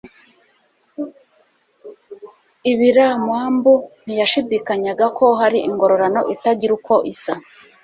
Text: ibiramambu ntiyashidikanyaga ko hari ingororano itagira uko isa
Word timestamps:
ibiramambu 2.71 3.73
ntiyashidikanyaga 4.03 5.05
ko 5.17 5.25
hari 5.39 5.57
ingororano 5.69 6.21
itagira 6.33 6.71
uko 6.79 6.93
isa 7.13 7.33